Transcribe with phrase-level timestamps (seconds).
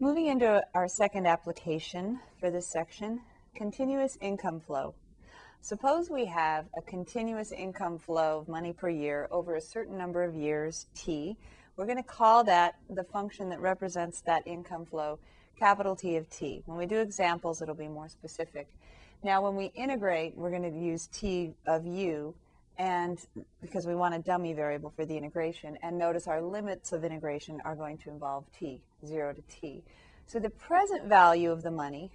[0.00, 3.20] Moving into our second application for this section,
[3.56, 4.94] continuous income flow.
[5.60, 10.22] Suppose we have a continuous income flow of money per year over a certain number
[10.22, 11.36] of years, t.
[11.76, 15.18] We're going to call that the function that represents that income flow,
[15.58, 16.62] capital T of t.
[16.66, 18.68] When we do examples, it'll be more specific.
[19.24, 22.36] Now, when we integrate, we're going to use t of u,
[22.78, 23.18] and
[23.60, 27.60] because we want a dummy variable for the integration, and notice our limits of integration
[27.64, 29.82] are going to involve t, 0 to t.
[30.26, 32.10] So the present value of the money,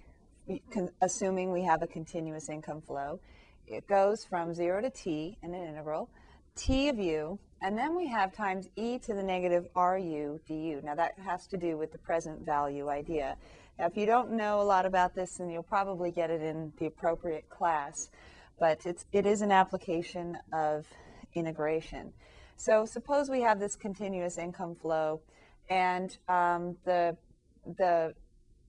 [1.02, 3.20] assuming we have a continuous income flow,
[3.66, 6.08] it goes from 0 to t in an integral,
[6.56, 10.80] t of u, and then we have times e to the negative ru du.
[10.82, 13.36] Now that has to do with the present value idea.
[13.78, 16.72] Now if you don't know a lot about this, then you'll probably get it in
[16.78, 18.10] the appropriate class,
[18.58, 20.86] but it's, it is an application of
[21.34, 22.12] integration.
[22.56, 25.20] So suppose we have this continuous income flow
[25.68, 27.16] and um, the,
[27.78, 28.14] the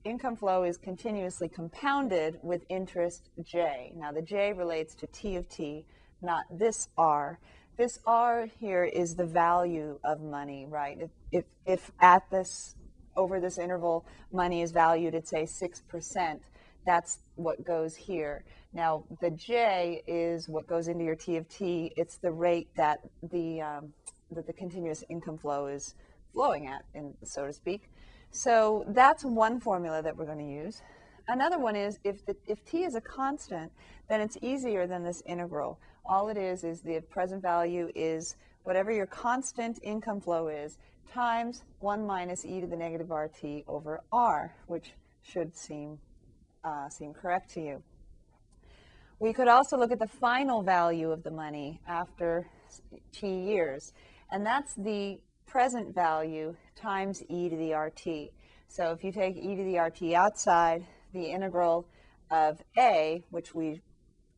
[0.03, 3.93] income flow is continuously compounded with interest J.
[3.95, 5.85] Now the J relates to T of T,
[6.21, 7.39] not this R.
[7.77, 10.97] This R here is the value of money, right?
[11.01, 12.75] If, if, if at this,
[13.17, 16.39] over this interval, money is valued at say 6%,
[16.85, 18.45] that's what goes here.
[18.75, 21.93] Now the J is what goes into your T of T.
[21.95, 23.93] It's the rate that the, um,
[24.31, 25.95] that the continuous income flow is
[26.33, 27.89] flowing at, in, so to speak.
[28.31, 30.81] So that's one formula that we're going to use.
[31.29, 33.71] Another one is if, the, if t is a constant,
[34.09, 35.79] then it's easier than this integral.
[36.05, 40.79] All it is is the present value is whatever your constant income flow is
[41.09, 44.91] times 1 minus e to the negative rt over r, which
[45.23, 45.97] should seem,
[46.65, 47.83] uh, seem correct to you.
[49.19, 52.47] We could also look at the final value of the money after
[53.13, 53.93] t years,
[54.29, 58.31] and that's the present value times e to the rt.
[58.67, 61.87] So if you take e to the rt outside the integral
[62.29, 63.81] of a, which we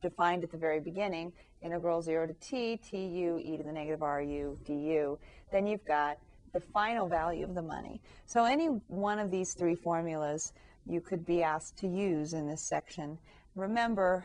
[0.03, 1.33] defined at the very beginning,
[1.63, 5.17] integral 0 to t, tu, e to the negative ru, du,
[5.51, 6.19] then you've got
[6.53, 7.99] the final value of the money.
[8.27, 10.53] So any one of these three formulas
[10.85, 13.17] you could be asked to use in this section.
[13.55, 14.23] Remember,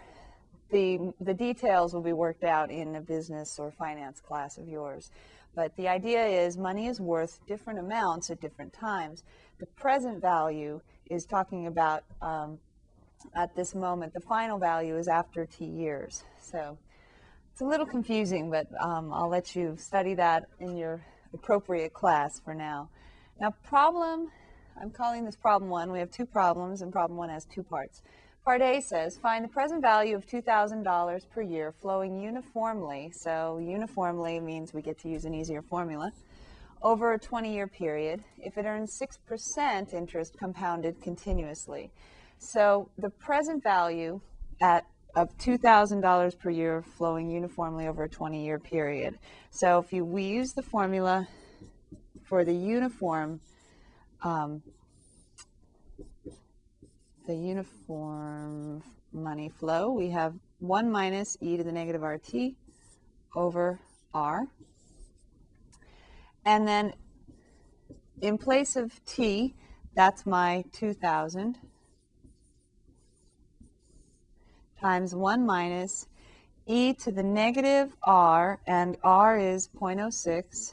[0.72, 5.10] the, the details will be worked out in a business or finance class of yours.
[5.54, 9.22] But the idea is money is worth different amounts at different times.
[9.60, 12.58] The present value is talking about um,
[13.36, 14.14] at this moment.
[14.14, 16.24] The final value is after t years.
[16.40, 16.78] So
[17.52, 21.04] it's a little confusing, but um, I'll let you study that in your
[21.34, 22.88] appropriate class for now.
[23.38, 24.30] Now problem,
[24.80, 25.92] I'm calling this problem one.
[25.92, 28.02] We have two problems, and problem one has two parts.
[28.44, 34.40] Part A says, find the present value of $2,000 per year flowing uniformly, so uniformly
[34.40, 36.10] means we get to use an easier formula,
[36.82, 41.92] over a 20-year period if it earns 6% interest compounded continuously.
[42.38, 44.20] So the present value
[44.60, 49.18] at of $2,000 per year flowing uniformly over a 20-year period.
[49.50, 51.28] So if you, we use the formula
[52.24, 53.40] for the uniform
[54.22, 54.62] um,
[57.26, 62.54] the uniform money flow, we have 1 minus e to the negative rt
[63.34, 63.78] over
[64.12, 64.46] r.
[66.44, 66.94] And then
[68.20, 69.54] in place of t,
[69.94, 71.58] that's my 2,000
[74.80, 76.06] times 1 minus
[76.66, 80.72] e to the negative r, and r is 0.06.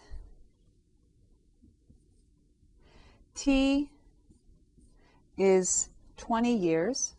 [3.35, 3.89] t
[5.37, 7.15] is 20 years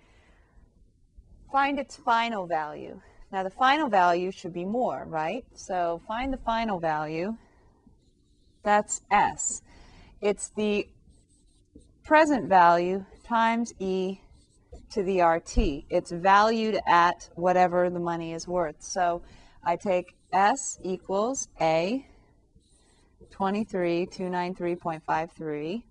[1.51, 3.01] Find its final value.
[3.31, 5.43] Now the final value should be more, right?
[5.55, 7.35] So find the final value.
[8.61, 9.63] That's S.
[10.21, 10.87] It's the
[12.09, 14.19] present value times E
[14.89, 15.85] to the RT.
[15.91, 18.77] It's valued at whatever the money is worth.
[18.79, 19.21] So
[19.63, 22.07] I take S equals A
[23.31, 25.83] 23293.53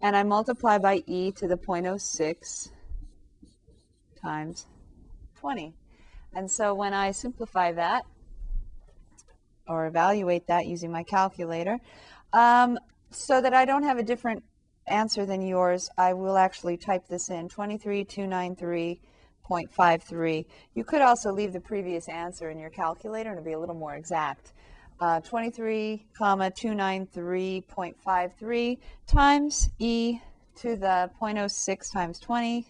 [0.00, 2.70] and I multiply by E to the 0.06
[4.22, 4.64] times
[5.38, 5.74] 20.
[6.34, 8.06] And so when I simplify that
[9.68, 11.78] or evaluate that using my calculator,
[12.32, 12.78] um,
[13.10, 14.42] so that I don't have a different
[14.86, 20.44] answer than yours, I will actually type this in 23293.53.
[20.74, 23.74] You could also leave the previous answer in your calculator and it'll be a little
[23.74, 24.52] more exact.
[24.98, 30.18] Uh, 23 comma 293.53 times e
[30.54, 32.66] to the 0.06 times 20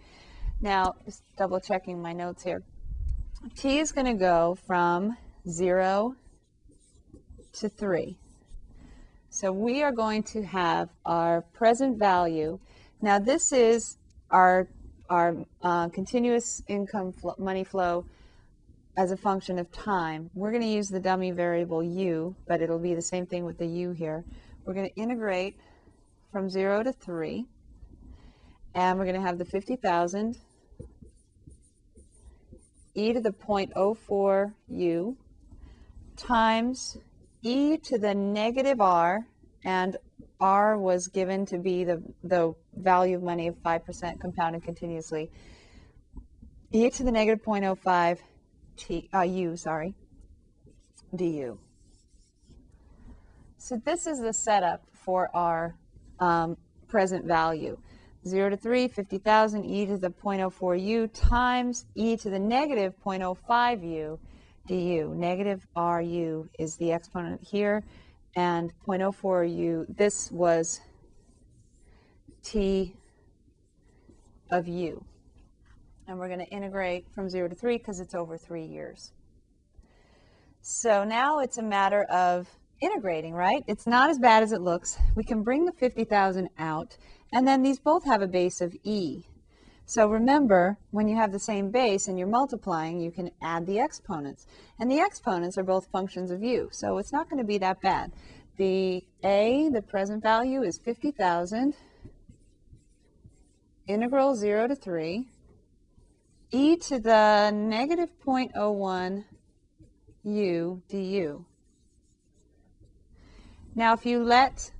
[0.60, 2.63] Now, just double checking my notes here.
[3.56, 5.18] t is going to go from
[5.50, 6.16] 0
[7.54, 8.18] to 3.
[9.35, 12.59] So we are going to have our present value.
[13.01, 13.97] Now this is
[14.30, 14.68] our,
[15.09, 18.06] our uh, continuous income fl money flow
[18.95, 20.30] as a function of time.
[20.35, 23.57] We're going to use the dummy variable u, but it'll be the same thing with
[23.57, 24.24] the u here.
[24.65, 25.57] We're going to integrate
[26.31, 27.44] from 0 to 3,
[28.75, 30.37] and we're going to have the 50,000
[32.94, 35.18] e to the 0.04 u
[36.18, 36.97] times
[37.44, 39.28] e to the negative r,
[39.64, 39.97] and
[40.40, 45.30] r was given to be the, the value of money of 5% compounded continuously,
[46.71, 48.19] e to the negative 0.05
[48.78, 49.94] t, uh, u, sorry,
[51.16, 51.59] du.
[53.57, 55.76] So this is the setup for our
[56.19, 56.57] um,
[56.88, 57.78] present value.
[58.26, 63.83] 0 to 3, 50,000 e to the 0.04 u times e to the negative 0.05
[63.83, 64.19] u
[64.67, 65.13] du.
[65.15, 67.83] Negative RU is the exponent here,
[68.35, 70.81] and 0.04 U, this was
[72.43, 72.95] T
[74.49, 75.03] of U.
[76.07, 79.13] And we're going to integrate from 0 to 3 because it's over 3 years.
[80.61, 82.49] So now it's a matter of
[82.81, 83.63] integrating, right?
[83.67, 84.97] It's not as bad as it looks.
[85.15, 86.97] We can bring the 50,000 out,
[87.31, 89.23] and then these both have a base of E.
[89.85, 93.80] So remember, when you have the same base and you're multiplying, you can add the
[93.80, 94.47] exponents.
[94.80, 97.81] And the exponents are both functions of u, so it's not going to be that
[97.81, 98.13] bad.
[98.57, 101.73] The a, the present value, is 50,000,
[103.87, 105.28] integral 0 to 3,
[106.52, 109.25] e to the negative 0.01
[110.23, 111.45] u du.
[113.75, 114.71] Now if you let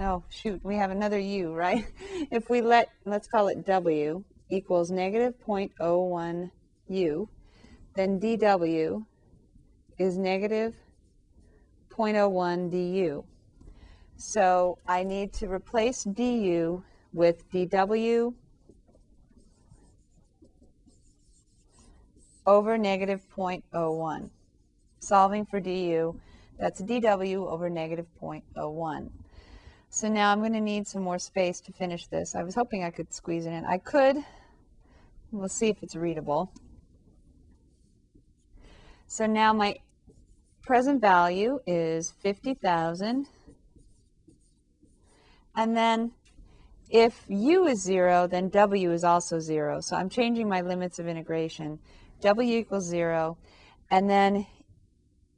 [0.00, 1.86] oh shoot, we have another u, right?
[2.30, 6.50] If we let, let's call it w equals negative 0.01
[6.88, 7.28] u,
[7.94, 9.04] then dw
[9.98, 10.74] is negative
[11.90, 13.24] 0.01 du.
[14.16, 18.34] So I need to replace du with dw
[22.46, 24.30] over negative 0.01.
[25.00, 26.20] Solving for du,
[26.58, 29.10] that's dw over negative 0.01.
[29.92, 32.36] So now I'm going to need some more space to finish this.
[32.36, 33.64] I was hoping I could squeeze it in.
[33.64, 34.18] I could.
[35.32, 36.52] We'll see if it's readable.
[39.08, 39.78] So now my
[40.62, 43.26] present value is 50,000.
[45.56, 46.12] And then
[46.88, 49.80] if u is 0, then w is also 0.
[49.80, 51.80] So I'm changing my limits of integration.
[52.20, 53.36] w equals 0.
[53.90, 54.46] And then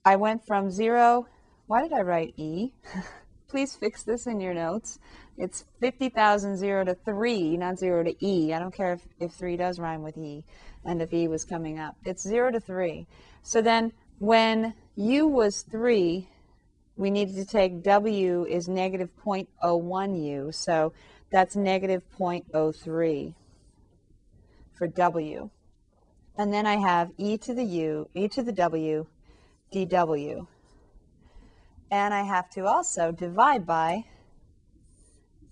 [0.04, 1.26] I went from 0,
[1.68, 2.75] why did I write e?
[3.52, 4.99] please fix this in your notes.
[5.37, 8.54] It's 50,000 0 to 3, not 0 to E.
[8.54, 10.42] I don't care if, if 3 does rhyme with E
[10.87, 11.94] and if E was coming up.
[12.06, 13.06] It's 0 to 3.
[13.42, 16.26] So then when U was 3,
[16.97, 20.50] we needed to take W is negative 0.01 U.
[20.50, 20.94] So
[21.30, 23.35] that's negative 0.03
[24.73, 25.50] for W.
[26.38, 29.06] And then I have E to the U, E to the W,
[29.75, 30.47] dW
[31.92, 34.04] and I have to also divide by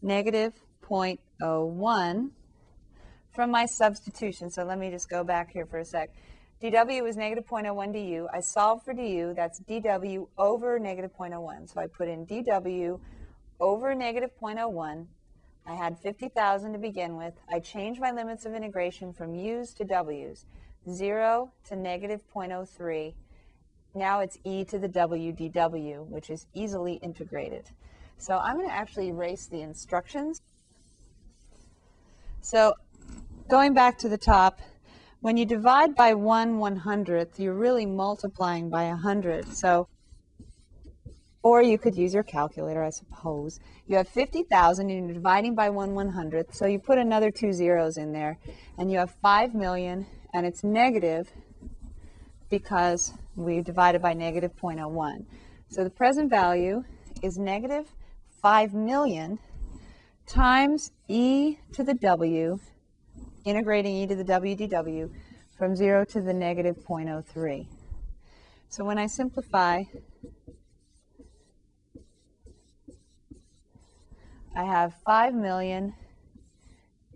[0.01, 2.31] negative 0.01
[3.31, 4.51] from my substitution.
[4.51, 6.09] So let me just go back here for a sec.
[6.63, 8.27] dw is negative 0.01 du.
[8.33, 9.35] I solve for du.
[9.37, 11.75] That's dw over negative 0.01.
[11.75, 12.99] So I put in dw
[13.61, 15.07] over negative 0.01.
[15.67, 17.35] I had 50,000 to begin with.
[17.53, 20.47] I changed my limits of integration from u's to w's.
[20.89, 23.13] 0 to negative 0.03
[23.95, 27.65] now it's e to the w dw, which is easily integrated.
[28.19, 30.43] So I'm going to actually erase the instructions.
[32.43, 32.75] So
[33.49, 34.61] going back to the top,
[35.21, 39.55] when you divide by 1 100th, you're really multiplying by 100.
[39.55, 39.89] So,
[41.43, 43.61] or you could use your calculator, I suppose.
[43.87, 47.97] You have 50,000 and you're dividing by 1 100th, so you put another two zeros
[47.97, 48.39] in there,
[48.79, 51.31] and you have 5 million, and it's negative
[52.51, 55.25] because we divided by negative 0.01.
[55.69, 56.85] So the present value
[57.23, 57.87] is negative
[58.43, 59.39] 5 million
[60.27, 62.59] times e to the w,
[63.45, 65.11] integrating e to the w dw,
[65.57, 67.67] from 0 to the negative 0.03.
[68.69, 69.85] So when I simplify,
[74.57, 75.95] I have 5 million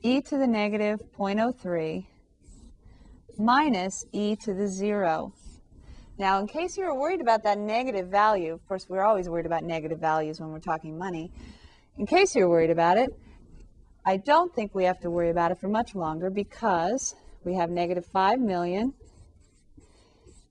[0.03, 2.07] e to the negative 0.03
[3.39, 5.33] minus e to the 0.
[6.19, 9.47] Now, in case you were worried about that negative value, of course, we're always worried
[9.47, 11.33] about negative values when we're talking money.
[11.99, 13.11] In case you're worried about it,
[14.07, 17.15] I don't think we have to worry about it for much longer because
[17.45, 18.95] we have negative 5 million.